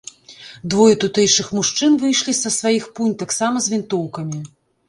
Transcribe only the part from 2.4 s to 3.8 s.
са сваіх пунь таксама з